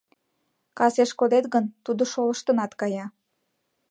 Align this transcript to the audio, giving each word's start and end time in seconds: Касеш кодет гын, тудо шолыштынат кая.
Касеш 0.77 1.11
кодет 1.19 1.45
гын, 1.53 1.65
тудо 1.85 2.03
шолыштынат 2.11 2.71
кая. 2.79 3.05